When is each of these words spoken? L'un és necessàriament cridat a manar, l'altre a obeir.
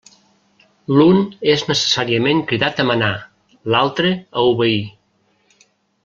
L'un 0.99 1.19
és 1.51 1.65
necessàriament 1.73 2.41
cridat 2.51 2.81
a 2.83 2.89
manar, 2.91 3.11
l'altre 3.75 4.13
a 4.17 4.47
obeir. 4.55 4.81